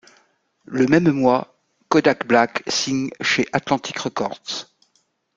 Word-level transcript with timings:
Le 0.65 0.87
même 0.87 1.11
mois, 1.11 1.55
Kodak 1.89 2.25
Black 2.25 2.63
signe 2.65 3.11
chez 3.21 3.45
Atlantic 3.53 3.99
Records. 3.99 4.65